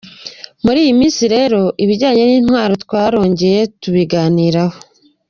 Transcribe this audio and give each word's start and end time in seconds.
Muri 0.63 0.77
iyi 0.83 0.93
minsi 0.99 1.23
rero, 1.35 1.61
ibijyanye 1.83 2.23
n’intwaro 2.25 2.73
twarongeye 2.83 3.61
tubiganiraho” 3.81 4.77